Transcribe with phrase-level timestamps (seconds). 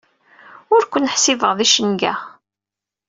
[0.73, 2.13] Ur ken-ḥessbeɣ d icenga.